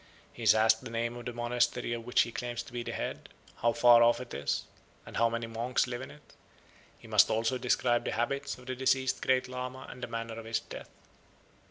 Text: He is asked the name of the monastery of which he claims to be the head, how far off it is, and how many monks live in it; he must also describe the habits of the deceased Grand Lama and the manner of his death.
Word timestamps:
He 0.33 0.41
is 0.41 0.55
asked 0.55 0.83
the 0.83 0.89
name 0.89 1.15
of 1.15 1.25
the 1.27 1.31
monastery 1.31 1.93
of 1.93 2.03
which 2.05 2.21
he 2.21 2.31
claims 2.31 2.63
to 2.63 2.73
be 2.73 2.81
the 2.81 2.91
head, 2.91 3.29
how 3.57 3.71
far 3.71 4.01
off 4.01 4.19
it 4.19 4.33
is, 4.33 4.63
and 5.05 5.15
how 5.17 5.29
many 5.29 5.45
monks 5.45 5.85
live 5.85 6.01
in 6.01 6.09
it; 6.09 6.33
he 6.97 7.07
must 7.07 7.29
also 7.29 7.59
describe 7.59 8.03
the 8.05 8.11
habits 8.13 8.57
of 8.57 8.65
the 8.65 8.75
deceased 8.75 9.21
Grand 9.21 9.47
Lama 9.47 9.85
and 9.91 10.01
the 10.01 10.07
manner 10.07 10.39
of 10.39 10.45
his 10.45 10.59
death. 10.61 10.89